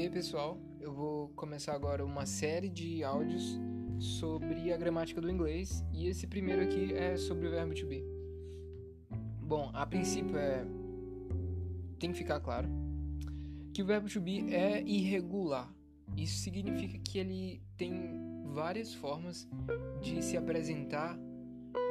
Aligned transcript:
Aí, 0.00 0.08
pessoal, 0.08 0.58
eu 0.80 0.94
vou 0.94 1.28
começar 1.36 1.74
agora 1.74 2.02
uma 2.02 2.24
série 2.24 2.70
de 2.70 3.04
áudios 3.04 3.60
sobre 3.98 4.72
a 4.72 4.76
gramática 4.78 5.20
do 5.20 5.30
inglês 5.30 5.84
e 5.92 6.08
esse 6.08 6.26
primeiro 6.26 6.62
aqui 6.62 6.94
é 6.94 7.18
sobre 7.18 7.46
o 7.46 7.50
verbo 7.50 7.74
to 7.74 7.86
be. 7.86 8.02
Bom, 9.42 9.70
a 9.74 9.84
princípio 9.84 10.38
é 10.38 10.64
tem 11.98 12.12
que 12.12 12.16
ficar 12.16 12.40
claro 12.40 12.66
que 13.74 13.82
o 13.82 13.84
verbo 13.84 14.08
to 14.08 14.22
be 14.22 14.50
é 14.54 14.82
irregular. 14.86 15.70
Isso 16.16 16.38
significa 16.38 16.98
que 16.98 17.18
ele 17.18 17.62
tem 17.76 17.92
várias 18.54 18.94
formas 18.94 19.46
de 20.00 20.22
se 20.22 20.34
apresentar 20.34 21.18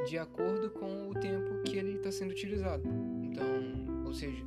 de 0.08 0.18
acordo 0.18 0.68
com 0.72 1.10
o 1.10 1.14
tempo 1.14 1.62
que 1.62 1.76
ele 1.76 1.98
está 1.98 2.10
sendo 2.10 2.32
utilizado. 2.32 2.82
Então, 3.22 3.46
ou 4.04 4.12
seja, 4.12 4.44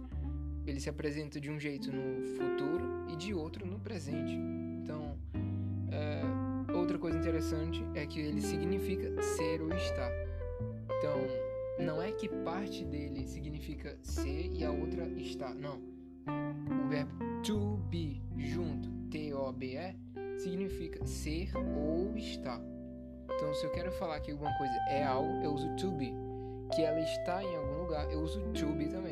ele 0.65 0.79
se 0.79 0.89
apresenta 0.89 1.39
de 1.39 1.49
um 1.49 1.59
jeito 1.59 1.91
no 1.91 2.21
futuro 2.37 3.05
e 3.09 3.15
de 3.15 3.33
outro 3.33 3.65
no 3.65 3.79
presente. 3.79 4.33
Então, 4.81 5.17
é, 5.91 6.73
outra 6.73 6.97
coisa 6.97 7.17
interessante 7.17 7.83
é 7.93 8.05
que 8.05 8.19
ele 8.19 8.41
significa 8.41 9.21
ser 9.21 9.61
ou 9.61 9.73
estar. 9.73 10.11
Então, 10.97 11.19
não 11.79 12.01
é 12.01 12.11
que 12.11 12.29
parte 12.29 12.85
dele 12.85 13.27
significa 13.27 13.97
ser 14.01 14.51
e 14.53 14.63
a 14.63 14.71
outra 14.71 15.05
estar. 15.19 15.53
Não. 15.53 15.81
O 16.25 16.87
verbo 16.87 17.13
to 17.43 17.77
be 17.89 18.21
junto, 18.37 18.89
T-O-B-E, 19.09 19.95
significa 20.37 21.05
ser 21.05 21.51
ou 21.57 22.15
estar. 22.17 22.61
Então, 23.25 23.53
se 23.53 23.65
eu 23.65 23.71
quero 23.71 23.91
falar 23.93 24.19
que 24.21 24.31
alguma 24.31 24.55
coisa 24.57 24.73
é 24.89 25.03
algo, 25.03 25.43
eu 25.43 25.51
uso 25.53 25.75
to 25.75 25.91
be. 25.91 26.13
Que 26.73 26.81
ela 26.83 26.99
está 27.01 27.43
em 27.43 27.55
algum 27.55 27.83
lugar, 27.83 28.09
eu 28.11 28.21
uso 28.21 28.39
to 28.53 28.67
be 28.73 28.87
também. 28.87 29.02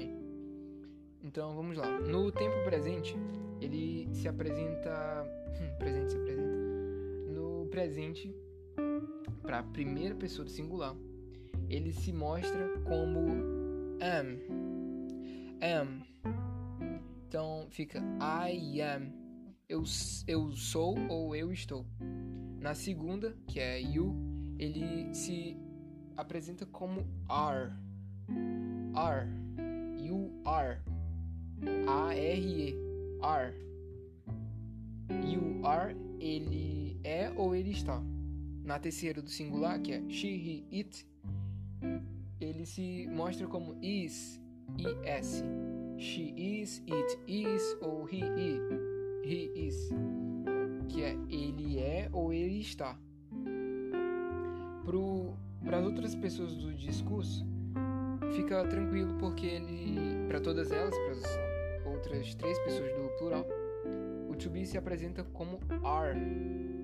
Então, 1.31 1.55
vamos 1.55 1.77
lá. 1.77 1.87
No 2.01 2.29
tempo 2.29 2.61
presente, 2.65 3.15
ele 3.61 4.05
se 4.13 4.27
apresenta. 4.27 5.25
Hum, 5.61 5.77
presente 5.79 6.11
se 6.11 6.17
apresenta. 6.17 6.57
No 7.31 7.67
presente, 7.67 8.35
para 9.41 9.59
a 9.59 9.63
primeira 9.63 10.13
pessoa 10.13 10.43
do 10.43 10.51
singular, 10.51 10.93
ele 11.69 11.93
se 11.93 12.11
mostra 12.11 12.67
como 12.79 13.29
am. 14.01 14.39
Am. 15.61 16.03
Então 17.29 17.65
fica 17.69 17.99
I 18.19 18.81
am. 18.81 19.13
Eu, 19.69 19.83
eu 20.27 20.51
sou 20.51 20.97
ou 21.07 21.33
eu 21.33 21.53
estou. 21.53 21.85
Na 22.59 22.75
segunda, 22.75 23.37
que 23.47 23.57
é 23.57 23.79
you, 23.79 24.13
ele 24.59 25.15
se 25.15 25.55
apresenta 26.17 26.65
como 26.65 27.07
are. 27.29 27.71
Are. 28.93 29.29
You 29.97 30.29
are. 30.43 30.90
A-R-E. 31.87 32.75
Are. 33.21 33.53
You 35.23 35.61
are, 35.63 35.95
ele 36.19 36.99
é 37.03 37.31
ou 37.35 37.55
ele 37.55 37.71
está. 37.71 38.01
Na 38.63 38.79
terceira 38.79 39.21
do 39.21 39.29
singular, 39.29 39.79
que 39.81 39.93
é 39.93 40.03
she, 40.09 40.27
he, 40.27 40.77
it, 40.79 41.05
ele 42.39 42.65
se 42.65 43.07
mostra 43.07 43.47
como 43.47 43.75
is, 43.81 44.39
is. 44.77 45.43
She 45.97 46.33
is, 46.35 46.81
it 46.87 47.19
is 47.27 47.77
ou 47.81 48.05
he, 48.05 48.21
he, 48.21 48.59
he 49.23 49.67
is 49.67 49.91
que 50.91 51.03
é 51.03 51.17
ele 51.29 51.79
é 51.79 52.09
ou 52.11 52.33
ele 52.33 52.59
está. 52.59 52.97
Para 55.63 55.77
as 55.77 55.85
outras 55.85 56.15
pessoas 56.15 56.53
do 56.55 56.73
discurso, 56.73 57.45
fica 58.35 58.65
tranquilo 58.67 59.13
porque 59.19 59.45
ele, 59.45 60.27
para 60.27 60.41
todas 60.41 60.71
elas, 60.71 60.93
para 60.93 61.50
outras 61.85 62.35
três 62.35 62.57
pessoas 62.59 62.91
do 62.93 63.09
plural, 63.17 63.45
o 64.29 64.35
to 64.35 64.49
be 64.49 64.65
se 64.65 64.77
apresenta 64.77 65.23
como 65.23 65.59
are. 65.83 66.17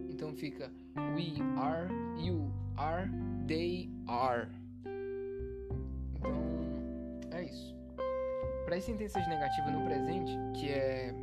Então 0.10 0.34
fica 0.34 0.72
we 1.16 1.36
are, 1.58 1.88
you 2.18 2.52
are, 2.76 3.10
they 3.48 3.90
are. 4.08 4.48
Então 6.16 6.32
é 7.32 7.46
isso. 7.46 7.76
Para 8.66 8.76
as 8.76 8.84
sentenças 8.84 9.28
negativas 9.28 9.72
no 9.72 9.86
presente, 9.86 10.32
que 10.60 10.70
é 10.70 11.14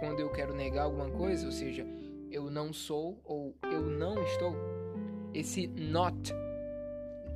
quando 0.00 0.20
eu 0.20 0.30
quero 0.30 0.54
negar 0.54 0.84
alguma 0.84 1.08
coisa, 1.10 1.46
ou 1.46 1.52
seja, 1.52 1.86
eu 2.30 2.50
não 2.50 2.72
sou 2.72 3.20
ou 3.24 3.54
eu 3.64 3.82
não 3.82 4.22
estou, 4.22 4.54
esse 5.32 5.66
not, 5.68 6.32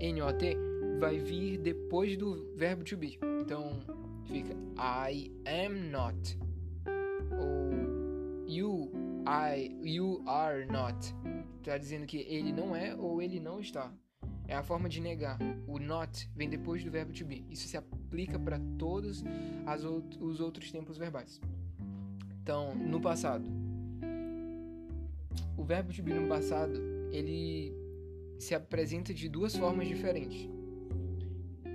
N-O-T, 0.00 0.56
vai 0.98 1.18
vir 1.18 1.58
depois 1.58 2.16
do 2.16 2.54
verbo 2.56 2.84
to 2.84 2.96
be. 2.96 3.18
Então 3.40 3.78
fica 4.30 4.54
I 4.78 5.30
am 5.46 5.90
not 5.90 6.38
ou 7.32 8.46
you 8.46 8.90
I 9.26 9.76
you 9.82 10.22
are 10.26 10.64
not. 10.66 11.14
Está 11.58 11.76
dizendo 11.76 12.06
que 12.06 12.18
ele 12.18 12.52
não 12.52 12.74
é 12.74 12.94
ou 12.94 13.20
ele 13.20 13.38
não 13.38 13.60
está. 13.60 13.92
É 14.48 14.54
a 14.54 14.62
forma 14.62 14.88
de 14.88 15.00
negar. 15.00 15.38
O 15.68 15.78
not 15.78 16.28
vem 16.34 16.48
depois 16.48 16.82
do 16.82 16.90
verbo 16.90 17.12
to 17.12 17.24
be. 17.24 17.44
Isso 17.50 17.68
se 17.68 17.76
aplica 17.76 18.38
para 18.38 18.58
todos 18.78 19.22
os 20.18 20.40
outros 20.40 20.72
tempos 20.72 20.96
verbais. 20.96 21.40
Então, 22.42 22.74
no 22.74 23.00
passado, 23.00 23.48
o 25.56 25.62
verbo 25.62 25.92
to 25.92 26.02
be 26.02 26.12
no 26.12 26.26
passado, 26.26 26.72
ele 27.12 27.72
se 28.38 28.54
apresenta 28.54 29.14
de 29.14 29.28
duas 29.28 29.54
formas 29.54 29.86
diferentes. 29.86 30.48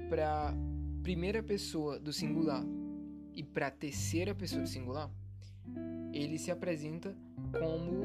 Para 0.10 0.54
primeira 1.06 1.44
pessoa 1.44 2.00
do 2.00 2.12
singular 2.12 2.66
e 3.32 3.44
para 3.44 3.70
terceira 3.70 4.34
pessoa 4.34 4.64
do 4.64 4.68
singular, 4.68 5.08
ele 6.12 6.40
se 6.40 6.50
apresenta 6.50 7.16
como 7.52 8.02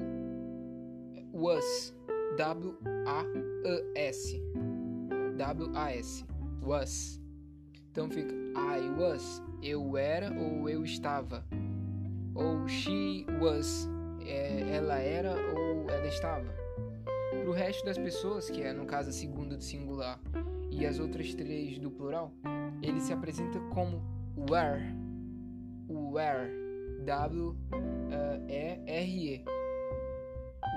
was, 1.32 1.96
W 2.36 2.76
A 3.06 3.24
S. 3.94 4.38
W 5.34 5.70
A 5.74 5.92
S. 5.92 6.26
Was. 6.60 7.18
Então 7.90 8.10
fica 8.10 8.34
I 8.34 8.90
was, 8.90 9.42
eu 9.62 9.96
era 9.96 10.30
ou 10.38 10.68
eu 10.68 10.84
estava. 10.84 11.42
Ou 12.34 12.68
she 12.68 13.24
was, 13.40 13.88
é, 14.26 14.76
ela 14.76 14.98
era 14.98 15.30
ou 15.56 15.88
ela 15.88 16.06
estava. 16.06 16.54
Para 17.30 17.48
o 17.48 17.52
resto 17.52 17.82
das 17.82 17.96
pessoas, 17.96 18.50
que 18.50 18.60
é 18.60 18.74
no 18.74 18.84
caso 18.84 19.08
a 19.08 19.12
segunda 19.12 19.56
do 19.56 19.64
singular 19.64 20.20
e 20.70 20.84
as 20.84 20.98
outras 20.98 21.34
três 21.34 21.78
do 21.78 21.90
plural, 21.90 22.32
ele 22.82 23.00
se 23.00 23.12
apresenta 23.12 23.58
como 23.70 24.02
were. 24.36 24.82
Were. 25.88 26.50
W-E-R-E. 27.04 27.54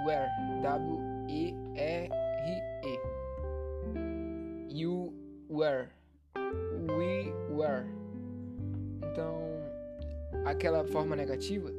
Were. 0.06 0.28
W-E-R-E. 0.62 2.10
You 4.70 5.14
were. 5.50 5.90
We 6.36 7.34
were. 7.50 7.86
Então, 9.12 9.38
aquela 10.46 10.84
forma 10.86 11.16
negativa 11.16 11.70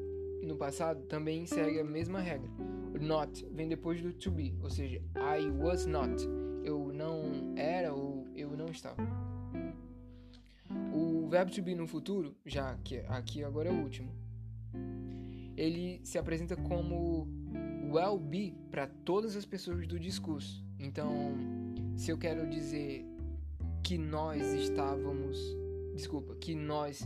no 0.43 0.56
passado 0.56 1.03
também 1.06 1.47
segue 1.47 1.81
a 1.81 1.85
mesma 1.85 2.21
regra. 2.21 2.51
O 2.95 2.99
not 2.99 3.45
vem 3.51 3.69
depois 3.69 4.01
do 4.01 4.12
to 4.12 4.31
be, 4.31 4.55
ou 4.62 4.71
seja, 4.71 5.03
I 5.17 5.51
was 5.51 5.87
not. 5.87 6.15
Eu 6.62 6.93
não 6.93 7.53
era 7.56 7.93
ou 7.93 8.27
eu 8.35 8.51
não 8.51 8.67
estava. 8.67 9.03
Verbo 11.34 11.50
to 11.50 11.62
be 11.62 11.75
no 11.75 11.84
futuro, 11.84 12.37
já 12.47 12.77
que 12.84 12.99
aqui 13.09 13.43
agora 13.43 13.69
é 13.69 13.72
o 13.72 13.83
último, 13.83 14.09
ele 15.56 16.00
se 16.05 16.17
apresenta 16.17 16.55
como 16.55 17.27
will 17.91 18.21
be 18.21 18.55
para 18.71 18.87
todas 18.87 19.34
as 19.34 19.44
pessoas 19.44 19.84
do 19.84 19.99
discurso. 19.99 20.65
Então, 20.78 21.34
se 21.97 22.12
eu 22.12 22.17
quero 22.17 22.49
dizer 22.49 23.05
que 23.83 23.99
nós 23.99 24.47
estávamos, 24.53 25.37
desculpa, 25.97 26.37
que 26.37 26.55
nós 26.55 27.05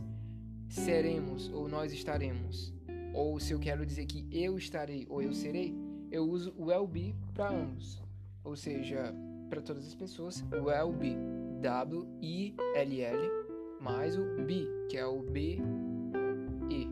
seremos 0.69 1.49
ou 1.49 1.67
nós 1.67 1.91
estaremos, 1.91 2.75
ou 3.15 3.41
se 3.41 3.55
eu 3.55 3.59
quero 3.59 3.87
dizer 3.87 4.05
que 4.05 4.29
eu 4.31 4.59
estarei 4.59 5.07
ou 5.09 5.23
eu 5.23 5.33
serei, 5.33 5.75
eu 6.11 6.29
uso 6.29 6.55
will 6.59 6.87
be 6.87 7.15
para 7.33 7.49
ambos. 7.49 7.99
Ou 8.45 8.55
seja, 8.55 9.11
para 9.49 9.63
todas 9.63 9.87
as 9.87 9.95
pessoas, 9.95 10.45
will 10.53 10.93
be, 10.93 11.17
W-I-L-L, 11.63 13.38
mais 13.81 14.17
o 14.17 14.25
be, 14.45 14.69
que 14.89 14.97
é 14.97 15.07
o 15.07 15.23
B-E, 15.23 16.89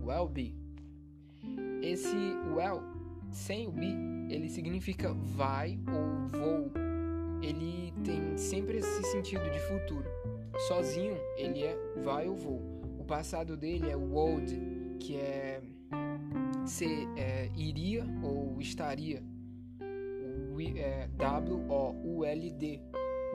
will 0.00 0.28
be. 0.28 0.54
Esse 1.82 2.16
well, 2.54 2.82
sem 3.30 3.66
o 3.66 3.72
be, 3.72 3.94
ele 4.30 4.48
significa 4.48 5.12
vai 5.12 5.78
ou 5.88 6.28
vou. 6.28 6.72
Ele 7.42 7.92
tem 8.04 8.36
sempre 8.36 8.78
esse 8.78 9.02
sentido 9.04 9.50
de 9.50 9.58
futuro. 9.60 10.08
Sozinho, 10.68 11.16
ele 11.36 11.64
é 11.64 11.76
vai 12.04 12.28
ou 12.28 12.36
vou. 12.36 12.60
O 12.98 13.04
passado 13.04 13.56
dele 13.56 13.90
é 13.90 13.96
would, 13.96 14.96
que 15.00 15.16
é 15.16 15.60
ser 16.64 17.08
é, 17.16 17.50
iria 17.56 18.04
ou 18.22 18.60
estaria. 18.60 19.22
É, 20.76 21.08
W-O-U-L-D. 21.16 22.80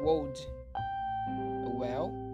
Would. 0.01 0.47
Well, 1.77 2.26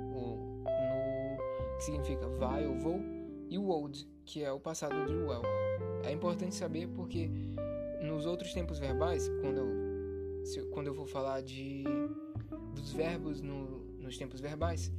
que 1.83 1.91
significa 1.91 2.27
vai 2.27 2.65
ou 2.65 2.79
vou. 2.79 3.01
E 3.49 3.57
would, 3.57 4.07
que 4.25 4.41
é 4.41 4.51
o 4.51 4.59
passado 4.59 5.05
do 5.05 5.27
well. 5.27 5.43
É 6.03 6.11
importante 6.11 6.55
saber 6.55 6.87
porque 6.87 7.29
nos 8.01 8.25
outros 8.25 8.53
tempos 8.53 8.79
verbais, 8.79 9.29
quando 9.41 9.57
eu, 9.57 10.45
se, 10.45 10.61
quando 10.67 10.87
eu 10.87 10.93
for 10.93 11.07
falar 11.07 11.41
de 11.41 11.83
dos 12.73 12.93
verbos 12.93 13.41
no, 13.41 13.83
nos 13.99 14.17
tempos 14.17 14.39
verbais, 14.39 14.91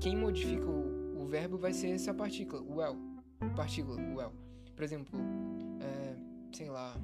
quem 0.00 0.16
modifica 0.16 0.64
o, 0.64 1.22
o 1.22 1.26
verbo 1.26 1.58
vai 1.58 1.72
ser 1.72 1.90
essa 1.90 2.12
partícula, 2.12 2.62
o 2.62 2.76
well, 2.76 2.96
partícula, 3.54 4.00
o 4.00 4.16
well. 4.16 4.32
Por 4.74 4.82
exemplo, 4.82 5.20
é, 5.80 6.16
sei 6.52 6.70
lá, 6.70 6.96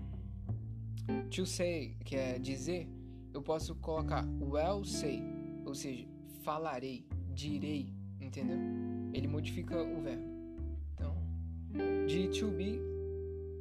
to 1.31 1.47
say, 1.47 1.95
que 2.05 2.17
é 2.17 2.39
dizer, 2.39 2.89
eu 3.33 3.43
posso 3.43 3.75
colocar 3.77 4.27
well 4.41 4.83
say, 4.85 5.23
ou 5.65 5.75
seja, 5.75 6.07
falarei, 6.43 7.07
direi, 7.33 7.98
entendeu? 8.29 8.57
Ele 9.13 9.27
modifica 9.27 9.83
o 9.83 10.01
verbo. 10.01 10.25
Então, 10.95 11.17
de 12.07 12.29
to 12.29 12.49
be 12.49 12.79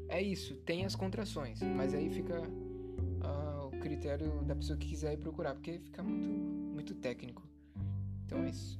é 0.09 0.21
isso, 0.21 0.55
tem 0.57 0.85
as 0.85 0.95
contrações, 0.95 1.61
mas 1.61 1.93
aí 1.93 2.09
fica 2.09 2.41
uh, 2.41 3.67
o 3.67 3.79
critério 3.79 4.43
da 4.43 4.55
pessoa 4.55 4.77
que 4.77 4.87
quiser 4.87 5.13
ir 5.13 5.17
procurar, 5.17 5.53
porque 5.53 5.79
fica 5.79 6.01
muito, 6.01 6.29
muito 6.29 6.95
técnico. 6.95 7.43
Então 8.25 8.43
é 8.43 8.49
isso. 8.49 8.79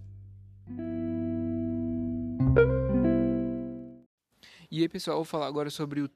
E 4.69 4.81
aí, 4.81 4.89
pessoal, 4.89 5.16
eu 5.16 5.24
vou 5.24 5.25
falar 5.25 5.48
agora 5.48 5.69
sobre 5.69 6.01
o, 6.01 6.10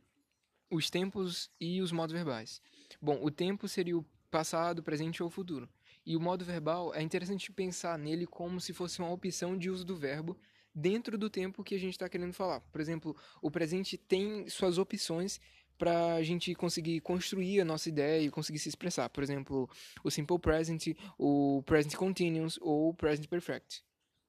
os 0.70 0.90
tempos 0.90 1.50
e 1.60 1.82
os 1.82 1.92
modos 1.92 2.14
verbais. 2.14 2.62
Bom, 3.02 3.20
o 3.22 3.32
tempo 3.32 3.68
seria 3.68 3.98
o 3.98 4.06
passado, 4.30 4.84
presente 4.84 5.22
ou 5.24 5.30
futuro. 5.30 5.70
E 6.06 6.16
o 6.16 6.20
modo 6.20 6.44
verbal 6.44 6.94
é 6.96 7.02
interessante 7.02 7.52
pensar 7.52 7.98
nele 7.98 8.26
como 8.26 8.60
se 8.60 8.74
fosse 8.74 9.00
uma 9.00 9.12
opção 9.12 9.58
de 9.58 9.70
uso 9.70 9.86
do 9.86 9.96
verbo 9.96 10.38
dentro 10.74 11.18
do 11.18 11.30
tempo 11.30 11.64
que 11.64 11.76
a 11.76 11.80
gente 11.80 11.94
está 11.94 12.10
querendo 12.10 12.34
falar. 12.34 12.62
Por 12.62 12.82
exemplo, 12.82 13.16
o 13.42 13.52
presente 13.52 13.98
tem 13.98 14.48
suas 14.50 14.78
opções 14.78 15.40
para 15.78 16.14
a 16.14 16.24
gente 16.24 16.54
conseguir 16.54 17.02
construir 17.02 17.60
a 17.60 17.66
nossa 17.66 17.90
ideia 17.90 18.22
e 18.22 18.30
conseguir 18.30 18.60
se 18.60 18.70
expressar. 18.70 19.10
Por 19.10 19.24
exemplo, 19.24 19.70
o 20.04 20.12
simple 20.12 20.38
present, 20.38 20.96
o 21.18 21.64
present 21.66 21.96
continuous 21.96 22.60
ou 22.62 22.90
o 22.90 22.94
present 22.94 23.28
perfect, 23.28 23.84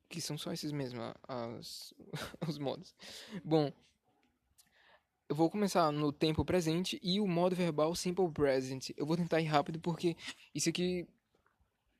que 0.08 0.20
são 0.20 0.38
só 0.38 0.52
esses 0.52 0.72
mesmos 0.72 1.12
as, 1.28 1.94
os 2.48 2.58
modos. 2.58 2.94
Bom, 3.44 3.70
eu 5.28 5.36
vou 5.36 5.50
começar 5.50 5.90
no 5.92 6.12
tempo 6.12 6.44
presente 6.44 6.98
e 7.02 7.20
o 7.20 7.26
modo 7.26 7.54
verbal 7.54 7.94
simple 7.94 8.30
present. 8.30 8.90
Eu 8.96 9.06
vou 9.06 9.16
tentar 9.16 9.40
ir 9.40 9.46
rápido 9.46 9.78
porque 9.78 10.16
isso 10.54 10.68
aqui 10.68 11.06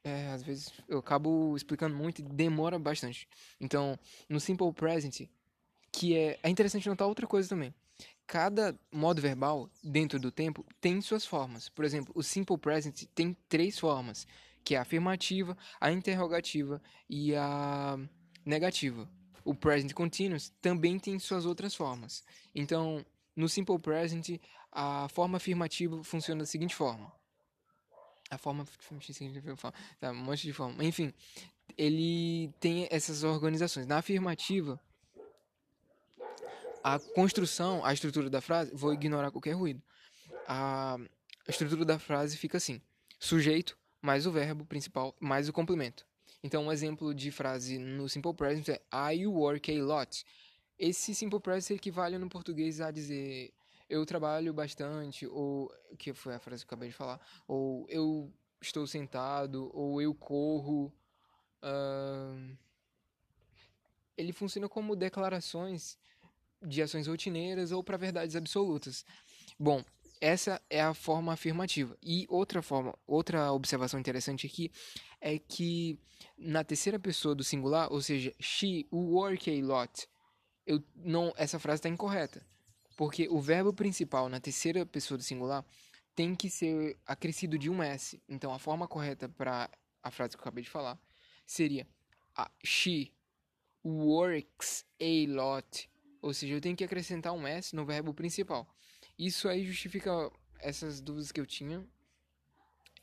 é, 0.05 0.29
às 0.29 0.43
vezes 0.43 0.73
eu 0.89 0.99
acabo 0.99 1.57
explicando 1.57 1.95
muito 1.95 2.21
e 2.21 2.23
demora 2.23 2.79
bastante. 2.79 3.29
Então, 3.61 3.99
no 4.29 4.41
Simple 4.41 4.73
Present, 4.73 5.29
que 5.91 6.17
é, 6.17 6.39
é 6.43 6.49
interessante 6.49 6.89
notar 6.89 7.07
outra 7.07 7.27
coisa 7.27 7.49
também. 7.49 7.75
Cada 8.27 8.79
modo 8.91 9.21
verbal, 9.21 9.71
dentro 9.83 10.19
do 10.19 10.33
tempo, 10.33 10.65
tem 10.81 11.01
suas 11.01 11.25
formas. 11.25 11.69
Por 11.69 11.85
exemplo, 11.85 12.13
o 12.17 12.23
Simple 12.23 12.59
Present 12.59 13.05
tem 13.15 13.37
três 13.49 13.79
formas, 13.79 14.27
que 14.65 14.75
é 14.75 14.79
a 14.79 14.83
afirmativa, 14.83 15.57
a 15.81 15.93
interrogativa 15.93 16.83
e 17.09 17.35
a 17.35 17.99
negativa. 18.45 19.09
O 19.45 19.55
Present 19.55 19.93
Continuous 19.93 20.53
também 20.61 20.99
tem 20.99 21.19
suas 21.19 21.45
outras 21.45 21.75
formas. 21.75 22.25
Então, 22.55 23.05
no 23.37 23.49
Simple 23.49 23.79
Present, 23.79 24.41
a 24.71 25.09
forma 25.09 25.37
afirmativa 25.37 26.03
funciona 26.03 26.41
da 26.41 26.47
seguinte 26.47 26.75
forma 26.75 27.13
a 28.33 28.39
forma 28.39 28.67
tá, 30.01 30.11
um 30.11 30.15
monte 30.15 30.43
de 30.43 30.55
forma. 30.55 30.83
Enfim, 30.83 31.13
ele 31.77 32.51
tem 32.59 32.89
essas 32.91 33.23
organizações. 33.23 33.87
Na 33.87 33.99
afirmativa, 33.99 34.81
a 36.83 36.99
construção, 36.99 37.85
a 37.85 37.93
estrutura 37.93 38.31
da 38.31 38.41
frase, 38.41 38.75
vou 38.75 38.95
ignorar 38.95 39.31
qualquer 39.31 39.53
ruído. 39.53 39.83
A 40.49 40.99
estrutura 41.47 41.85
da 41.85 41.99
frase 41.99 42.39
fica 42.39 42.57
assim: 42.57 42.81
sujeito 43.21 43.77
mais 44.01 44.27
o 44.27 44.33
verbo 44.33 44.65
principal 44.65 45.15
mais 45.21 45.49
o 45.49 45.53
complemento. 45.53 46.07
Então, 46.43 46.67
um 46.67 46.73
exemplo 46.73 47.15
de 47.15 47.31
frase 47.31 47.79
no 47.79 48.09
simple 48.09 48.35
present 48.35 48.69
é 48.69 48.81
I 49.15 49.27
work 49.27 49.71
a 49.79 49.85
lot. 49.85 50.25
Esse 50.79 51.15
simple 51.15 51.39
present 51.39 51.77
equivale 51.77 52.19
no 52.19 52.29
português 52.29 52.81
a 52.81 52.91
dizer 52.91 53.53
eu 53.93 54.07
trabalho 54.07 54.55
bastante, 54.55 55.27
ou 55.27 55.71
que 55.99 56.15
foi 56.15 56.35
a 56.35 56.39
frase 56.39 56.65
que 56.65 56.73
eu 56.73 56.75
acabei 56.75 56.89
de 56.89 56.95
falar, 56.95 57.21
ou 57.47 57.87
eu 57.91 58.33
estou 58.61 58.87
sentado, 58.87 59.71
ou 59.75 60.01
eu 60.01 60.15
corro. 60.15 60.91
Uh, 61.63 62.57
ele 64.17 64.33
funciona 64.33 64.67
como 64.67 64.97
declarações 64.97 65.99
de 66.63 66.81
ações 66.81 67.07
rotineiras 67.07 67.71
ou 67.71 67.85
para 67.85 67.99
verdades 67.99 68.35
absolutas. 68.35 69.05
Bom, 69.59 69.85
essa 70.23 70.59
é 70.71 70.81
a 70.81 70.95
forma 70.95 71.35
afirmativa. 71.35 71.95
E 72.03 72.25
outra 72.31 72.63
forma, 72.63 72.99
outra 73.07 73.53
observação 73.53 74.01
interessante 74.01 74.47
aqui 74.47 74.73
é 75.21 75.39
que 75.39 76.01
na 76.39 76.65
terceira 76.65 76.99
pessoa 76.99 77.35
do 77.35 77.45
singular, 77.45 77.93
ou 77.93 78.01
seja, 78.01 78.33
she 78.41 78.87
work 78.91 79.51
a 79.51 79.67
lot, 79.67 80.09
eu 80.67 80.83
não, 80.95 81.31
essa 81.37 81.59
frase 81.59 81.81
está 81.81 81.91
incorreta. 81.91 82.43
Porque 83.03 83.27
o 83.29 83.41
verbo 83.41 83.73
principal 83.73 84.29
na 84.29 84.39
terceira 84.39 84.87
pessoa 84.87 85.19
do 85.19 85.25
singular 85.25 85.67
tem 86.15 86.37
que 86.37 86.49
ser 86.49 86.97
acrescido 87.05 87.59
de 87.59 87.69
um 87.69 87.83
S. 87.83 88.23
Então 88.29 88.55
a 88.55 88.61
forma 88.61 88.87
correta 88.87 89.29
para 89.29 89.69
a 90.01 90.09
frase 90.13 90.37
que 90.37 90.41
eu 90.41 90.43
acabei 90.43 90.63
de 90.63 90.71
falar 90.71 90.97
seria 91.45 91.85
she 92.65 93.13
works 93.85 94.87
a 95.01 95.29
lot. 95.29 95.91
Ou 96.21 96.33
seja, 96.33 96.55
eu 96.55 96.61
tenho 96.61 96.77
que 96.77 96.85
acrescentar 96.85 97.33
um 97.33 97.45
S 97.45 97.75
no 97.75 97.85
verbo 97.85 98.15
principal. 98.15 98.73
Isso 99.19 99.49
aí 99.49 99.67
justifica 99.67 100.31
essas 100.61 101.01
dúvidas 101.01 101.33
que 101.33 101.41
eu 101.41 101.47
tinha. 101.47 101.85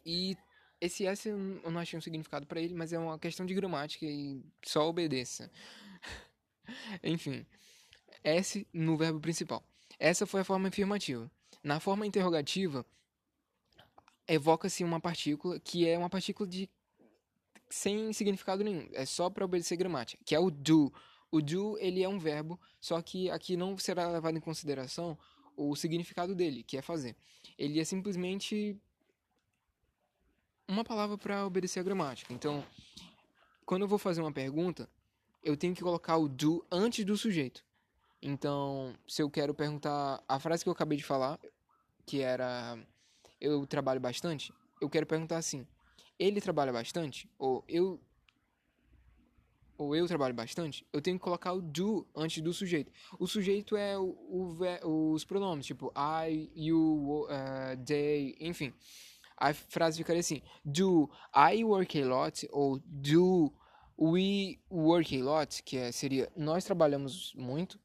E 0.06 0.38
esse 0.80 1.06
S 1.06 1.28
eu 1.28 1.38
não 1.38 1.82
achei 1.82 2.00
um 2.00 2.02
significado 2.02 2.48
para 2.48 2.62
ele, 2.62 2.74
mas 2.74 2.94
é 2.94 2.98
uma 2.98 3.20
questão 3.20 3.46
de 3.46 3.54
gramática 3.54 4.06
e 4.06 4.42
só 4.64 4.88
obedeça. 4.88 5.52
Enfim, 7.04 7.46
S 8.24 8.66
no 8.72 8.96
verbo 8.96 9.20
principal. 9.20 9.62
Essa 10.00 10.26
foi 10.26 10.42
a 10.42 10.46
forma 10.46 10.70
afirmativa. 10.70 11.30
Na 11.62 11.80
forma 11.80 12.08
interrogativa, 12.08 12.86
evoca-se 14.28 14.84
uma 14.84 15.00
partícula 15.00 15.60
que 15.60 15.88
é 15.88 15.98
uma 15.98 16.10
partícula 16.10 16.48
de 16.48 16.70
sem 17.70 18.12
significado 18.14 18.64
nenhum, 18.64 18.88
é 18.94 19.06
só 19.06 19.30
para 19.30 19.46
obedecer 19.46 19.76
gramática, 19.76 20.24
que 20.26 20.34
é 20.34 20.40
o 20.40 20.50
do. 20.50 20.92
O 21.32 21.40
do, 21.42 21.78
ele 21.78 22.02
é 22.02 22.10
um 22.10 22.18
verbo, 22.18 22.60
só 22.82 23.00
que 23.02 23.30
aqui 23.30 23.56
não 23.56 23.78
será 23.78 24.10
levado 24.10 24.36
em 24.36 24.42
consideração 24.42 25.16
o 25.56 25.76
significado 25.76 26.34
dele, 26.34 26.64
que 26.64 26.78
é 26.78 26.82
fazer. 26.82 27.16
Ele 27.58 27.80
é 27.80 27.84
simplesmente 27.84 28.76
uma 30.68 30.84
palavra 30.84 31.18
para 31.18 31.46
obedecer 31.46 31.82
a 31.82 31.84
gramática. 31.84 32.34
Então, 32.34 32.66
quando 33.66 33.84
eu 33.84 33.88
vou 33.88 34.00
fazer 34.00 34.22
uma 34.22 34.32
pergunta, 34.32 34.90
eu 35.44 35.56
tenho 35.56 35.76
que 35.76 35.84
colocar 35.84 36.18
o 36.18 36.28
do 36.28 36.66
antes 36.72 37.06
do 37.06 37.16
sujeito. 37.16 37.64
Então, 38.22 38.94
se 39.08 39.22
eu 39.22 39.30
quero 39.30 39.54
perguntar 39.54 40.24
a 40.28 40.40
frase 40.40 40.64
que 40.64 40.70
eu 40.70 40.74
acabei 40.74 40.98
de 40.98 41.04
falar, 41.04 41.40
que 42.06 42.22
era 42.22 42.78
eu 43.40 43.66
trabalho 43.66 44.00
bastante, 44.00 44.54
eu 44.82 44.90
quero 44.90 45.06
perguntar 45.06 45.38
assim: 45.38 45.66
ele 46.18 46.42
trabalha 46.42 46.74
bastante? 46.74 47.30
Ou 47.38 47.64
eu 47.68 48.00
ou 49.78 49.96
eu 49.96 50.06
trabalho 50.08 50.34
bastante, 50.34 50.86
eu 50.92 51.02
tenho 51.02 51.18
que 51.18 51.24
colocar 51.24 51.54
o 51.54 51.62
do 51.62 52.06
antes 52.14 52.44
do 52.44 52.52
sujeito. 52.54 52.92
O 53.18 53.26
sujeito 53.26 53.78
é 53.78 53.98
o, 53.98 54.10
o 54.84 55.14
os 55.14 55.24
pronomes, 55.24 55.66
tipo 55.66 55.94
I, 55.96 56.52
you, 56.54 57.26
uh, 57.26 57.82
they, 57.86 58.36
enfim. 58.42 58.74
A 59.38 59.54
frase 59.54 59.98
ficaria 59.98 60.20
assim: 60.20 60.42
Do 60.66 61.10
I 61.34 61.64
work 61.64 62.02
a 62.02 62.06
lot? 62.06 62.46
Ou 62.52 62.82
Do 62.86 63.54
we 63.98 64.60
work 64.70 65.18
a 65.18 65.24
lot? 65.24 65.64
Que 65.64 65.78
é, 65.78 65.92
seria 65.94 66.30
nós 66.36 66.66
trabalhamos 66.66 67.34
muito. 67.36 67.80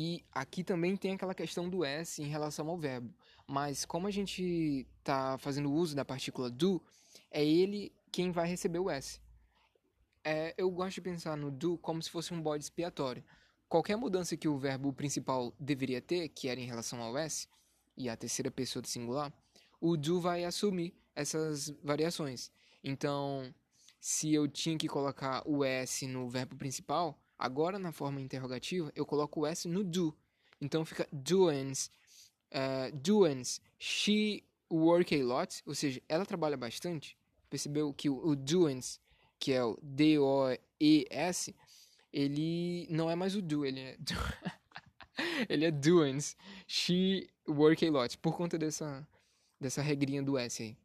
E 0.00 0.24
aqui 0.30 0.62
também 0.62 0.96
tem 0.96 1.14
aquela 1.14 1.34
questão 1.34 1.68
do 1.68 1.84
S 1.84 2.22
em 2.22 2.28
relação 2.28 2.68
ao 2.68 2.78
verbo. 2.78 3.12
Mas 3.48 3.84
como 3.84 4.06
a 4.06 4.12
gente 4.12 4.86
está 5.00 5.36
fazendo 5.38 5.72
uso 5.72 5.96
da 5.96 6.04
partícula 6.04 6.48
do, 6.48 6.80
é 7.32 7.44
ele 7.44 7.90
quem 8.12 8.30
vai 8.30 8.46
receber 8.46 8.78
o 8.78 8.88
S. 8.88 9.20
É, 10.22 10.54
eu 10.56 10.70
gosto 10.70 10.94
de 10.94 11.00
pensar 11.00 11.36
no 11.36 11.50
do 11.50 11.76
como 11.78 12.00
se 12.00 12.10
fosse 12.10 12.32
um 12.32 12.40
bode 12.40 12.62
expiatório. 12.62 13.24
Qualquer 13.68 13.96
mudança 13.96 14.36
que 14.36 14.46
o 14.46 14.56
verbo 14.56 14.92
principal 14.92 15.52
deveria 15.58 16.00
ter, 16.00 16.28
que 16.28 16.46
era 16.46 16.60
em 16.60 16.66
relação 16.66 17.02
ao 17.02 17.18
S, 17.18 17.48
e 17.96 18.08
a 18.08 18.16
terceira 18.16 18.52
pessoa 18.52 18.80
do 18.80 18.86
singular, 18.86 19.32
o 19.80 19.96
do 19.96 20.20
vai 20.20 20.44
assumir 20.44 20.94
essas 21.12 21.70
variações. 21.82 22.52
Então, 22.84 23.52
se 23.98 24.32
eu 24.32 24.46
tinha 24.46 24.78
que 24.78 24.86
colocar 24.86 25.42
o 25.44 25.64
S 25.64 26.06
no 26.06 26.28
verbo 26.28 26.54
principal, 26.54 27.18
Agora, 27.38 27.78
na 27.78 27.92
forma 27.92 28.20
interrogativa, 28.20 28.90
eu 28.96 29.06
coloco 29.06 29.40
o 29.40 29.46
S 29.46 29.68
no 29.68 29.84
do. 29.84 30.16
Então 30.60 30.84
fica 30.84 31.06
doings. 31.12 31.90
Uh, 32.50 32.94
doings. 32.96 33.60
She 33.78 34.44
work 34.70 35.14
a 35.14 35.24
lot. 35.24 35.62
Ou 35.64 35.74
seja, 35.74 36.02
ela 36.08 36.26
trabalha 36.26 36.56
bastante. 36.56 37.16
Percebeu 37.48 37.94
que 37.94 38.10
o, 38.10 38.26
o 38.26 38.34
doings, 38.34 39.00
que 39.38 39.52
é 39.52 39.62
o 39.62 39.78
D-O-E-S, 39.82 41.54
ele 42.12 42.86
não 42.90 43.10
é 43.10 43.14
mais 43.14 43.36
o 43.36 43.42
do, 43.42 43.64
ele 43.64 43.80
é. 43.80 43.96
Do... 43.98 44.14
ele 45.48 45.64
é 45.64 45.70
doings. 45.70 46.36
She 46.66 47.28
work 47.46 47.86
a 47.86 47.90
lot. 47.90 48.18
Por 48.18 48.36
conta 48.36 48.58
dessa, 48.58 49.06
dessa 49.60 49.80
regrinha 49.80 50.22
do 50.22 50.36
S 50.36 50.62
aí. 50.62 50.76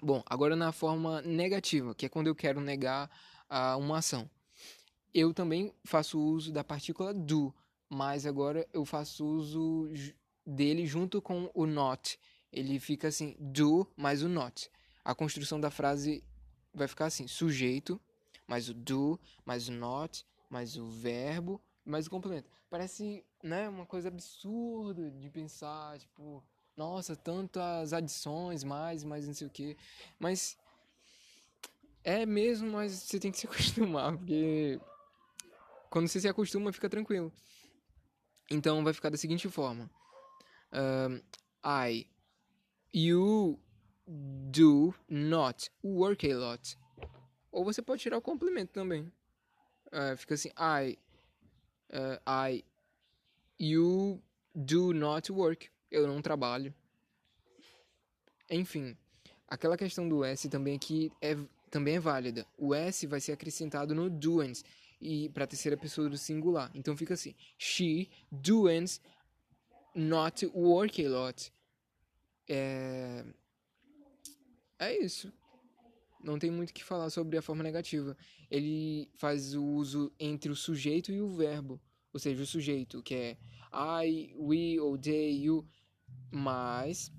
Bom, 0.00 0.22
agora 0.26 0.54
na 0.54 0.70
forma 0.70 1.22
negativa, 1.22 1.94
que 1.94 2.06
é 2.06 2.08
quando 2.08 2.26
eu 2.26 2.34
quero 2.34 2.60
negar 2.60 3.10
uh, 3.50 3.78
uma 3.78 3.98
ação. 3.98 4.28
Eu 5.14 5.32
também 5.32 5.72
faço 5.84 6.18
uso 6.20 6.52
da 6.52 6.64
partícula 6.64 7.14
do, 7.14 7.54
mas 7.88 8.26
agora 8.26 8.66
eu 8.72 8.84
faço 8.84 9.24
uso 9.24 9.88
dele 10.44 10.84
junto 10.86 11.22
com 11.22 11.48
o 11.54 11.66
not. 11.66 12.18
Ele 12.52 12.80
fica 12.80 13.08
assim, 13.08 13.36
do 13.38 13.86
mais 13.96 14.24
o 14.24 14.28
not. 14.28 14.68
A 15.04 15.14
construção 15.14 15.60
da 15.60 15.70
frase 15.70 16.24
vai 16.74 16.88
ficar 16.88 17.06
assim: 17.06 17.28
sujeito, 17.28 18.00
mais 18.46 18.68
o 18.68 18.74
do, 18.74 19.20
mais 19.44 19.68
o 19.68 19.72
not, 19.72 20.26
mais 20.50 20.76
o 20.76 20.86
verbo, 20.86 21.60
mais 21.84 22.08
o 22.08 22.10
complemento. 22.10 22.50
Parece, 22.68 23.24
né, 23.42 23.68
uma 23.68 23.86
coisa 23.86 24.08
absurda 24.08 25.12
de 25.12 25.30
pensar, 25.30 25.96
tipo, 25.98 26.42
nossa, 26.76 27.14
tantas 27.14 27.92
adições, 27.92 28.64
mais, 28.64 29.04
mais 29.04 29.26
não 29.28 29.34
sei 29.34 29.46
o 29.46 29.50
que. 29.50 29.76
Mas 30.18 30.56
é 32.02 32.26
mesmo, 32.26 32.72
mas 32.72 32.92
você 32.92 33.20
tem 33.20 33.30
que 33.30 33.38
se 33.38 33.46
acostumar, 33.48 34.16
porque 34.16 34.80
quando 35.94 36.08
você 36.08 36.20
se 36.20 36.26
acostuma, 36.26 36.72
fica 36.72 36.90
tranquilo. 36.90 37.32
Então 38.50 38.82
vai 38.82 38.92
ficar 38.92 39.10
da 39.10 39.16
seguinte 39.16 39.48
forma: 39.48 39.88
uh, 40.72 41.22
I, 41.64 42.10
you 42.92 43.60
do 44.08 44.92
not 45.08 45.70
work 45.84 46.28
a 46.28 46.36
lot. 46.36 46.76
Ou 47.52 47.64
você 47.64 47.80
pode 47.80 48.02
tirar 48.02 48.18
o 48.18 48.20
complemento 48.20 48.72
também. 48.72 49.02
Uh, 49.86 50.16
fica 50.16 50.34
assim: 50.34 50.48
I, 50.58 50.98
uh, 51.90 52.18
I, 52.28 52.64
you 53.60 54.20
do 54.52 54.92
not 54.92 55.30
work. 55.30 55.70
Eu 55.92 56.08
não 56.08 56.20
trabalho. 56.20 56.74
Enfim, 58.50 58.98
aquela 59.46 59.76
questão 59.76 60.08
do 60.08 60.24
S 60.24 60.48
também 60.48 60.74
aqui 60.74 61.12
é, 61.20 61.36
também 61.70 61.94
é 61.94 62.00
válida. 62.00 62.44
O 62.58 62.74
S 62.74 63.06
vai 63.06 63.20
ser 63.20 63.30
acrescentado 63.30 63.94
no 63.94 64.10
doings 64.10 64.64
e 65.04 65.28
para 65.28 65.44
a 65.44 65.46
terceira 65.46 65.76
pessoa 65.76 66.08
do 66.08 66.16
singular. 66.16 66.70
Então 66.74 66.96
fica 66.96 67.12
assim: 67.12 67.34
She 67.58 68.08
doings 68.32 69.02
not 69.94 70.46
work 70.46 71.04
a 71.04 71.10
lot. 71.10 71.52
É, 72.48 73.22
é 74.78 74.98
isso. 75.04 75.30
Não 76.22 76.38
tem 76.38 76.50
muito 76.50 76.70
o 76.70 76.72
que 76.72 76.82
falar 76.82 77.10
sobre 77.10 77.36
a 77.36 77.42
forma 77.42 77.62
negativa. 77.62 78.16
Ele 78.50 79.10
faz 79.14 79.54
o 79.54 79.62
uso 79.62 80.10
entre 80.18 80.50
o 80.50 80.56
sujeito 80.56 81.12
e 81.12 81.20
o 81.20 81.28
verbo. 81.28 81.78
Ou 82.10 82.18
seja, 82.18 82.42
o 82.42 82.46
sujeito, 82.46 83.02
que 83.02 83.14
é 83.14 83.36
I, 84.06 84.34
we 84.38 84.80
ou 84.80 84.96
they, 84.96 85.44
you, 85.44 85.68
mais 86.30 87.12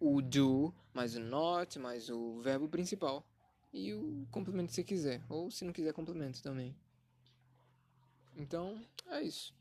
o 0.00 0.20
do, 0.20 0.74
mais 0.92 1.14
o 1.14 1.20
not, 1.20 1.78
mais 1.78 2.10
o 2.10 2.40
verbo 2.40 2.68
principal. 2.68 3.24
E 3.72 3.94
o 3.94 4.26
complemento 4.30 4.72
se 4.72 4.84
quiser. 4.84 5.22
Ou 5.28 5.50
se 5.50 5.64
não 5.64 5.72
quiser, 5.72 5.92
complemento 5.92 6.42
também. 6.42 6.76
Então, 8.36 8.80
é 9.08 9.22
isso. 9.22 9.54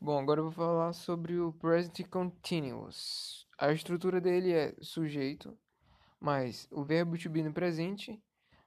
Bom, 0.00 0.18
agora 0.18 0.40
eu 0.40 0.44
vou 0.44 0.52
falar 0.52 0.92
sobre 0.92 1.38
o 1.38 1.52
present 1.52 2.06
continuous. 2.08 3.46
A 3.58 3.72
estrutura 3.72 4.20
dele 4.20 4.52
é 4.52 4.74
sujeito, 4.80 5.58
mais 6.20 6.68
o 6.70 6.84
verbo 6.84 7.18
to 7.18 7.28
be 7.28 7.42
no 7.42 7.52
presente, 7.52 8.22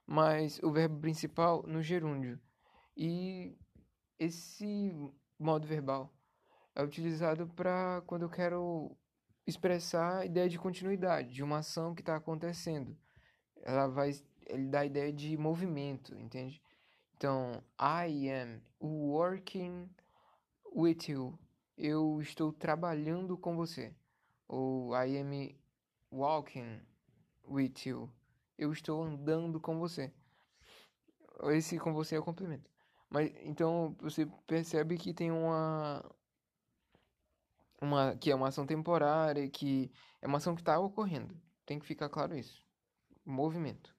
mais 0.06 0.58
o 0.62 0.70
verbo 0.70 1.00
principal 1.00 1.62
no 1.66 1.82
gerúndio. 1.82 2.38
E 2.94 3.56
esse 4.18 4.92
modo 5.38 5.66
verbal 5.66 6.14
é 6.74 6.82
utilizado 6.82 7.46
para 7.48 8.02
quando 8.06 8.22
eu 8.22 8.30
quero 8.30 8.94
expressar 9.46 10.20
a 10.20 10.26
ideia 10.26 10.48
de 10.48 10.58
continuidade 10.58 11.32
de 11.32 11.42
uma 11.42 11.58
ação 11.58 11.94
que 11.94 12.02
está 12.02 12.16
acontecendo. 12.16 12.96
Ela 13.62 13.86
vai 13.88 14.12
ele 14.46 14.68
dá 14.68 14.80
a 14.80 14.86
ideia 14.86 15.12
de 15.12 15.36
movimento, 15.36 16.14
entende? 16.18 16.60
Então, 17.16 17.62
I 17.80 18.28
am 18.30 18.60
working 18.80 19.88
with 20.74 21.08
you. 21.08 21.38
Eu 21.76 22.20
estou 22.20 22.52
trabalhando 22.52 23.36
com 23.38 23.56
você. 23.56 23.94
Ou 24.48 24.94
I 24.94 25.18
am 25.18 25.56
walking 26.10 26.80
with 27.48 27.74
you. 27.86 28.10
Eu 28.58 28.72
estou 28.72 29.02
andando 29.02 29.60
com 29.60 29.78
você. 29.78 30.12
Esse 31.44 31.78
com 31.78 31.92
você 31.92 32.16
é 32.16 32.18
o 32.18 32.24
complemento. 32.24 32.70
Mas 33.08 33.32
então 33.42 33.96
você 34.00 34.26
percebe 34.46 34.96
que 34.98 35.14
tem 35.14 35.30
uma 35.30 36.04
uma 37.82 38.16
que 38.16 38.30
é 38.30 38.34
uma 38.34 38.48
ação 38.48 38.64
temporária, 38.64 39.48
que 39.48 39.90
é 40.20 40.26
uma 40.26 40.38
ação 40.38 40.54
que 40.54 40.62
está 40.62 40.78
ocorrendo. 40.78 41.36
Tem 41.66 41.78
que 41.78 41.86
ficar 41.86 42.08
claro 42.08 42.36
isso. 42.36 42.62
Movimento. 43.24 43.94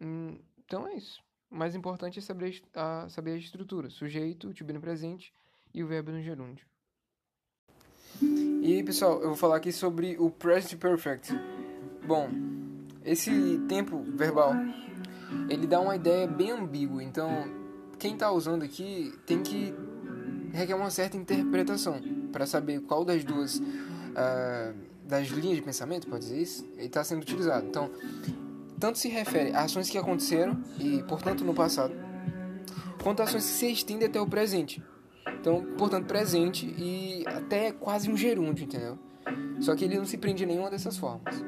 Hum, 0.00 0.38
então 0.58 0.86
é 0.86 0.94
isso. 0.94 1.22
O 1.50 1.56
mais 1.56 1.74
importante 1.74 2.18
é 2.18 2.22
saber 2.22 2.62
a, 2.74 3.08
saber 3.08 3.32
a 3.32 3.36
estrutura. 3.36 3.90
Sujeito, 3.90 4.52
to 4.52 4.64
be 4.64 4.72
no 4.72 4.80
presente 4.80 5.32
e 5.74 5.82
o 5.82 5.86
verbo 5.86 6.12
no 6.12 6.22
gerúndio. 6.22 6.66
E 8.20 8.74
aí, 8.74 8.82
pessoal, 8.82 9.20
eu 9.20 9.28
vou 9.28 9.36
falar 9.36 9.56
aqui 9.56 9.72
sobre 9.72 10.16
o 10.18 10.30
present 10.30 10.78
perfect. 10.78 11.32
Bom, 12.06 12.28
esse 13.04 13.58
tempo 13.68 14.02
verbal, 14.02 14.52
ele 15.48 15.66
dá 15.66 15.80
uma 15.80 15.96
ideia 15.96 16.26
bem 16.26 16.50
ambígua. 16.50 17.02
Então, 17.02 17.30
quem 17.98 18.14
está 18.14 18.30
usando 18.30 18.62
aqui 18.62 19.12
tem 19.24 19.42
que 19.42 19.72
requer 20.52 20.74
uma 20.74 20.90
certa 20.90 21.16
interpretação 21.16 22.17
para 22.38 22.46
saber 22.46 22.80
qual 22.82 23.04
das 23.04 23.24
duas 23.24 23.56
uh, 23.56 24.72
das 25.04 25.26
linhas 25.26 25.56
de 25.56 25.62
pensamento, 25.62 26.06
pode 26.06 26.22
dizer 26.22 26.40
isso, 26.40 26.64
está 26.78 27.02
sendo 27.02 27.22
utilizado. 27.22 27.66
Então, 27.66 27.90
tanto 28.78 28.96
se 28.96 29.08
refere 29.08 29.52
a 29.52 29.62
ações 29.62 29.90
que 29.90 29.98
aconteceram 29.98 30.56
e, 30.78 31.02
portanto, 31.02 31.44
no 31.44 31.52
passado, 31.52 31.92
quanto 33.02 33.22
a 33.22 33.24
ações 33.24 33.44
que 33.44 33.50
se 33.50 33.72
estendem 33.72 34.06
até 34.06 34.20
o 34.20 34.26
presente. 34.26 34.80
Então, 35.40 35.64
portanto, 35.76 36.06
presente 36.06 36.64
e 36.78 37.24
até 37.26 37.72
quase 37.72 38.08
um 38.08 38.16
gerúndio, 38.16 38.66
entendeu? 38.66 38.96
Só 39.58 39.74
que 39.74 39.84
ele 39.84 39.98
não 39.98 40.06
se 40.06 40.16
prende 40.16 40.44
a 40.44 40.46
nenhuma 40.46 40.70
dessas 40.70 40.96
formas. 40.96 41.42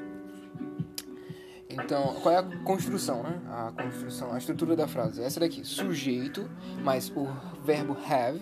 Então, 1.68 2.16
qual 2.20 2.35
é 2.35 2.38
a 2.38 2.42
construção, 2.64 3.23
né? 3.23 3.40
A 3.49 3.73
construção, 3.80 4.32
a 4.32 4.38
estrutura 4.38 4.75
da 4.75 4.88
frase. 4.88 5.23
Essa 5.23 5.38
daqui, 5.38 5.64
sujeito, 5.64 6.50
mais 6.82 7.12
o 7.14 7.28
verbo 7.62 7.97
have, 8.11 8.40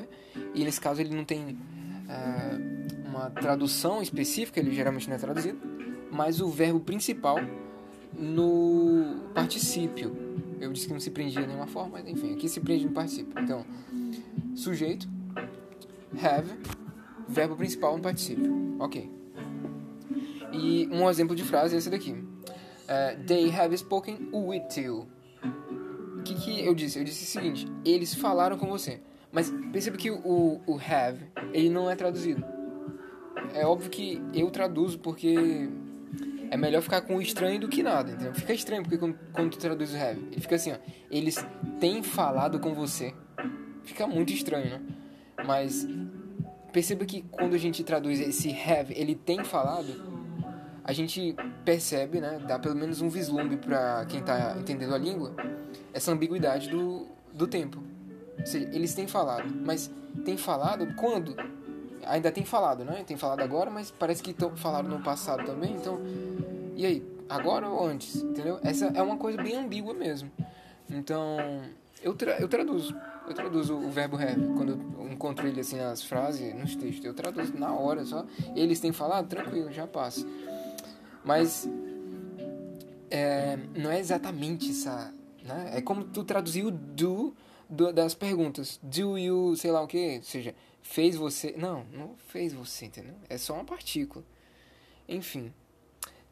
e 0.55 0.65
nesse 0.65 0.81
caso 0.81 1.03
ele 1.03 1.15
não 1.15 1.27
tem 1.27 1.59
é, 2.09 3.09
uma 3.09 3.31
tradução 3.31 4.01
específica, 4.01 4.59
ele 4.61 4.75
geralmente 4.75 5.09
não 5.09 5.17
é 5.17 5.19
traduzido, 5.19 5.59
mas 6.11 6.41
o 6.41 6.49
verbo 6.49 6.81
principal 6.81 7.39
no 8.13 9.31
particípio. 9.35 10.17
Eu 10.61 10.73
disse 10.73 10.87
que 10.87 10.93
não 10.93 11.01
se 11.01 11.11
prendia 11.11 11.43
de 11.43 11.47
nenhuma 11.47 11.67
forma, 11.67 11.99
mas 11.99 12.09
enfim, 12.09 12.33
aqui 12.33 12.49
se 12.49 12.61
prende 12.61 12.87
no 12.87 12.93
particípio. 12.93 13.33
Então, 13.41 13.65
sujeito, 14.55 15.09
have, 16.21 16.51
verbo 17.29 17.57
principal 17.57 17.97
no 17.97 18.03
particípio. 18.03 18.77
Ok. 18.81 19.11
E 20.53 20.89
um 20.91 21.09
exemplo 21.09 21.37
de 21.37 21.45
frase 21.45 21.75
é 21.75 21.79
esse 21.79 21.91
daqui. 21.91 22.13
Uh, 22.13 23.23
they 23.27 23.51
have 23.51 23.77
spoken 23.77 24.31
with 24.33 24.77
you. 24.77 25.07
O 26.19 26.23
que, 26.23 26.35
que 26.35 26.65
eu 26.65 26.75
disse? 26.75 26.99
Eu 26.99 27.05
disse 27.05 27.25
o 27.25 27.27
seguinte: 27.27 27.67
eles 27.85 28.15
falaram 28.15 28.57
com 28.57 28.67
você. 28.67 29.01
Mas 29.31 29.53
perceba 29.73 29.97
que 29.97 30.11
o, 30.11 30.61
o 30.67 30.79
have, 30.79 31.27
ele 31.53 31.69
não 31.69 31.91
é 31.91 31.95
traduzido. 31.95 32.45
É 33.55 33.65
óbvio 33.67 33.91
que 33.91 34.21
eu 34.35 34.51
traduzo 34.51 34.99
porque 34.99 35.69
é 36.51 36.57
melhor 36.57 36.83
ficar 36.83 37.03
com 37.03 37.17
o 37.17 37.23
estranho 37.23 37.61
do 37.61 37.69
que 37.69 37.83
nada, 37.83 38.13
entendeu? 38.13 38.35
Fica 38.35 38.53
estranho 38.53 38.83
porque 38.83 38.99
quando, 38.99 39.19
quando 39.33 39.51
tu 39.51 39.59
traduz 39.59 39.93
o 39.93 39.97
have, 39.97 40.21
ele 40.33 40.41
fica 40.41 40.57
assim, 40.57 40.73
ó. 40.73 40.77
Eles 41.11 41.45
têm 41.79 42.03
falado 42.03 42.59
com 42.59 42.75
você. 42.75 43.15
Fica 43.85 44.07
muito 44.07 44.33
estranho, 44.33 44.71
né? 44.71 44.81
Mas 45.45 45.87
perceba 46.73 47.05
que 47.05 47.23
quando 47.23 47.55
a 47.55 47.59
gente 47.59 47.85
traduz 47.85 48.21
esse 48.21 48.51
have, 48.51 48.95
ele 48.95 49.15
tem 49.15 49.45
falado, 49.45 50.19
a 50.85 50.93
gente 50.93 51.35
percebe, 51.65 52.21
né? 52.21 52.41
Dá 52.47 52.59
pelo 52.59 52.75
menos 52.75 53.01
um 53.01 53.09
vislumbre 53.09 53.57
para 53.57 54.05
quem 54.07 54.23
tá 54.23 54.57
entendendo 54.59 54.95
a 54.95 54.99
língua, 54.99 55.35
essa 55.93 56.13
ambiguidade 56.13 56.69
do, 56.71 57.07
do 57.33 57.47
tempo. 57.47 57.83
Ou 58.39 58.47
seja, 58.47 58.69
eles 58.73 58.95
têm 58.95 59.07
falado, 59.07 59.49
mas 59.65 59.91
tem 60.25 60.37
falado 60.37 60.95
quando? 60.95 61.35
Ainda 62.07 62.31
tem 62.31 62.45
falado, 62.45 62.85
né? 62.85 63.05
Tem 63.07 63.17
falado 63.17 63.41
agora, 63.41 63.71
mas 63.71 63.91
parece 63.91 64.23
que 64.23 64.33
tão, 64.33 64.57
falaram 64.57 64.89
no 64.89 65.03
passado 65.03 65.45
também, 65.45 65.75
então. 65.75 66.01
E 66.77 66.87
aí? 66.87 67.19
Agora 67.29 67.69
ou 67.69 67.87
antes? 67.87 68.17
Entendeu? 68.17 68.59
Essa 68.63 68.87
é 68.87 69.03
uma 69.03 69.17
coisa 69.17 69.43
bem 69.43 69.57
ambígua 69.57 69.93
mesmo. 69.93 70.31
Então, 70.89 71.37
eu, 72.03 72.15
tra 72.15 72.39
eu 72.39 72.49
traduzo. 72.49 72.97
Eu 73.27 73.35
traduzo 73.35 73.75
o 73.75 73.91
verbo 73.91 74.17
have. 74.17 74.41
Quando 74.57 74.81
eu 74.99 75.13
encontro 75.13 75.47
ele 75.47 75.61
assim 75.61 75.77
nas 75.77 76.03
frases, 76.03 76.55
nos 76.55 76.75
textos, 76.75 77.05
eu 77.05 77.13
traduzo 77.13 77.53
na 77.59 77.73
hora 77.73 78.05
só. 78.07 78.25
Eles 78.57 78.81
têm 78.81 78.93
falado, 78.93 79.29
tranquilo, 79.29 79.71
já 79.71 79.87
passa. 79.87 80.27
Mas 81.23 81.69
é, 83.11 83.59
não 83.77 83.91
é 83.91 83.99
exatamente 83.99 84.71
essa 84.71 85.13
né? 85.49 85.71
É 85.73 85.81
como 85.81 86.05
tu 86.05 86.23
traduzir 86.23 86.65
o 86.65 86.71
do, 86.71 87.35
do 87.69 87.93
das 87.93 88.15
perguntas. 88.15 88.79
Do 88.83 89.19
you, 89.19 89.57
sei 89.57 89.71
lá 89.71 89.83
o 89.83 89.87
que, 89.87 90.17
ou 90.17 90.23
seja, 90.23 90.55
fez 90.83 91.17
você. 91.17 91.55
Não, 91.57 91.85
não 91.93 92.15
fez 92.29 92.53
você, 92.53 92.87
entendeu? 92.87 93.15
É 93.29 93.37
só 93.37 93.55
uma 93.55 93.65
partícula. 93.65 94.25
Enfim. 95.09 95.53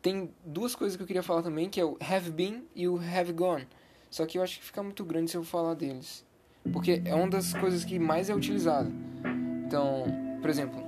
Tem 0.03 0.31
duas 0.45 0.75
coisas 0.77 0.97
que 0.97 1.03
eu 1.03 1.07
queria 1.07 1.23
falar 1.23 1.43
também, 1.43 1.69
que 1.69 1.81
é 1.81 1.85
o 1.85 1.97
have 2.01 2.31
been 2.31 2.65
e 2.77 2.87
o 2.87 2.97
have 2.97 3.33
gone. 3.33 3.67
Só 4.09 4.25
que 4.25 4.39
eu 4.39 4.43
acho 4.43 4.61
que 4.61 4.65
fica 4.65 4.83
muito 4.83 5.05
grande 5.05 5.31
se 5.31 5.37
eu 5.37 5.43
falar 5.43 5.75
deles. 5.75 6.25
Porque 6.73 7.03
é 7.05 7.15
uma 7.15 7.29
das 7.29 7.53
coisas 7.55 7.85
que 7.85 7.99
mais 7.99 8.31
é 8.31 8.35
utilizada. 8.35 8.89
Então, 9.67 10.05
por 10.41 10.49
exemplo, 10.49 10.81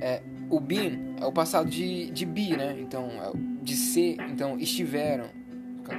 é, 0.00 0.22
o 0.50 0.60
been 0.60 1.16
é 1.18 1.24
o 1.24 1.32
passado 1.32 1.70
de, 1.70 2.10
de 2.10 2.26
be, 2.26 2.56
né? 2.56 2.78
Então, 2.80 3.06
é 3.08 3.32
de 3.62 3.76
ser. 3.76 4.20
Então, 4.28 4.58
estiveram. 4.58 5.30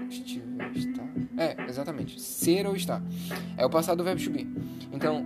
Estiver, 0.09 0.71
está. 0.75 1.10
É, 1.41 1.55
exatamente. 1.67 2.21
Ser 2.21 2.67
ou 2.67 2.75
estar. 2.75 3.01
É 3.57 3.65
o 3.65 3.69
passado 3.69 3.97
do 3.97 4.03
verbo 4.03 4.21
to 4.23 4.29
be. 4.29 4.47
Então, 4.91 5.25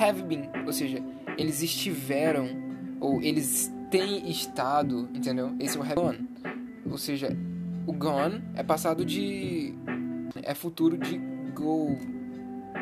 have 0.00 0.22
been, 0.22 0.48
ou 0.64 0.72
seja, 0.72 1.02
eles 1.36 1.62
estiveram, 1.62 2.48
ou 2.98 3.20
eles 3.20 3.70
têm 3.90 4.30
estado, 4.30 5.08
entendeu? 5.14 5.54
Esse 5.60 5.76
é 5.76 5.80
o 5.80 5.82
have 5.82 5.94
gone. 5.94 6.28
Ou 6.90 6.96
seja, 6.96 7.36
o 7.86 7.92
gone 7.92 8.42
é 8.54 8.62
passado 8.62 9.04
de. 9.04 9.74
É 10.42 10.54
futuro 10.54 10.96
de 10.96 11.18
go. 11.54 11.98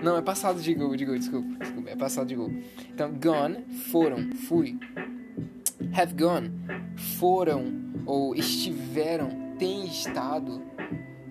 Não, 0.02 0.16
é 0.16 0.22
passado 0.22 0.60
de 0.60 0.72
go, 0.74 0.96
de 0.96 1.04
go, 1.04 1.18
desculpa, 1.18 1.58
desculpa. 1.58 1.90
É 1.90 1.96
passado 1.96 2.28
de 2.28 2.36
go. 2.36 2.52
Então, 2.92 3.12
gone, 3.12 3.64
foram, 3.90 4.32
fui. 4.46 4.78
Have 5.92 6.14
gone, 6.14 6.52
foram, 7.18 7.64
ou 8.04 8.36
estiveram, 8.36 9.54
têm 9.58 9.86
estado. 9.86 10.62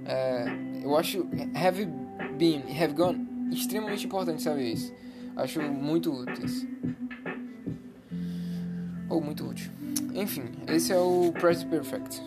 É, 0.06 0.65
eu 0.86 0.96
acho 0.96 1.28
have 1.56 1.84
been 2.38 2.62
have 2.80 2.94
gone 2.94 3.50
extremamente 3.52 4.06
importante 4.06 4.44
saber 4.44 4.72
isso. 4.72 4.94
Acho 5.36 5.60
muito 5.62 6.14
úteis. 6.14 6.66
Ou 9.10 9.20
muito 9.20 9.48
útil. 9.48 9.72
Enfim, 10.14 10.44
esse 10.68 10.94
é 10.94 10.98
o 10.98 11.32
Present 11.34 11.70
Perfect. 11.70 12.22